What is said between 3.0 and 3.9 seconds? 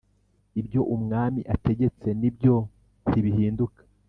ntibihinduka